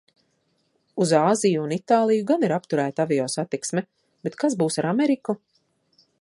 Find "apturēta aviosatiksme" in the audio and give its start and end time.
2.57-3.85